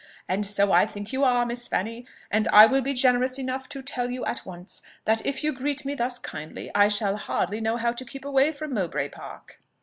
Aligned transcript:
And 0.27 0.47
so 0.47 0.71
I 0.71 0.87
think 0.87 1.13
you 1.13 1.23
are, 1.23 1.45
Miss 1.45 1.67
Fanny; 1.67 2.07
and 2.31 2.47
I 2.47 2.65
will 2.65 2.81
be 2.81 2.95
generous 2.95 3.37
enough 3.37 3.69
to 3.69 3.83
tell 3.83 4.09
you 4.09 4.25
at 4.25 4.47
once, 4.47 4.81
that 5.05 5.23
if 5.27 5.43
you 5.43 5.53
greet 5.53 5.85
me 5.85 5.93
thus 5.93 6.17
kindly, 6.17 6.71
I 6.73 6.87
shall 6.87 7.17
hardly 7.17 7.61
know 7.61 7.77
how 7.77 7.91
to 7.91 8.03
keep 8.03 8.25
away 8.25 8.51
from 8.51 8.73
Mowbray 8.73 9.09
Park." 9.09 9.59